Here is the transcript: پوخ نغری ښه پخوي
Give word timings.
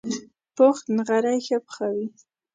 پوخ 0.55 0.77
نغری 0.97 1.37
ښه 1.45 1.57
پخوي 1.65 2.07